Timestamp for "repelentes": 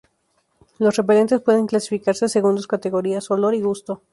0.95-1.41